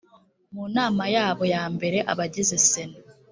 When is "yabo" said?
1.15-1.43